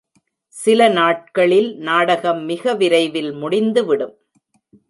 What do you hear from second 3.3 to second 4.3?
முடிந்துவிடும்.